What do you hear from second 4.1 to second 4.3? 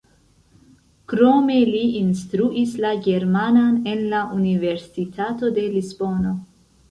la